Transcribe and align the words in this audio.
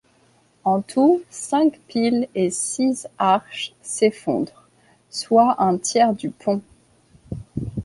En 0.63 0.81
tout, 0.81 1.21
cinq 1.29 1.79
piles 1.87 2.27
et 2.33 2.49
six 2.49 3.07
arches 3.19 3.75
s'effondrent, 3.83 4.67
soit 5.11 5.61
un 5.61 5.77
tiers 5.77 6.15
du 6.15 6.31
pont. 6.31 6.63